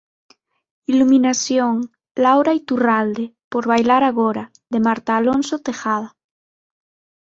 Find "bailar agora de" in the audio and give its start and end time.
3.71-4.79